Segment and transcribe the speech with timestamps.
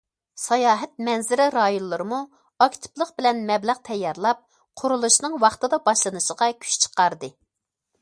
[0.43, 2.21] ساياھەت مەنزىرە رايونلىرىمۇ
[2.65, 4.43] ئاكتىپلىق بىلەن مەبلەغ تەييارلاپ،
[4.83, 7.35] قۇرۇلۇشنىڭ ۋاقتىدا باشلىنىشىغا كۈچ چىقاردى.